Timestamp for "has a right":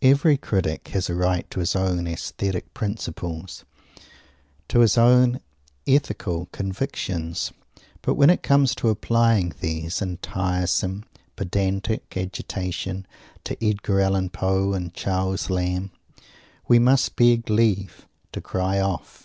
0.92-1.44